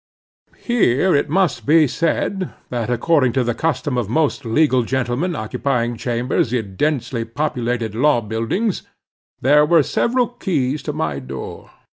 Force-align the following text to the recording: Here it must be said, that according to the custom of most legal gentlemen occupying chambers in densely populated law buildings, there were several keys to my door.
Here 0.57 1.13
it 1.15 1.29
must 1.29 1.63
be 1.67 1.85
said, 1.87 2.49
that 2.71 2.89
according 2.89 3.33
to 3.33 3.43
the 3.43 3.53
custom 3.53 3.99
of 3.99 4.09
most 4.09 4.45
legal 4.45 4.81
gentlemen 4.81 5.35
occupying 5.35 5.95
chambers 5.95 6.51
in 6.51 6.75
densely 6.75 7.23
populated 7.23 7.93
law 7.93 8.19
buildings, 8.19 8.81
there 9.41 9.63
were 9.63 9.83
several 9.83 10.27
keys 10.27 10.81
to 10.89 10.91
my 10.93 11.19
door. 11.19 11.69